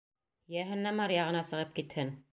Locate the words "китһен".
1.81-2.15